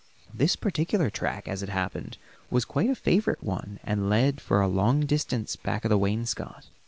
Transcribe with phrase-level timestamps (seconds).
[0.33, 2.17] This particular track, as it happened,
[2.49, 6.69] was quite a favorite one and led for a long distance back of the wainscot.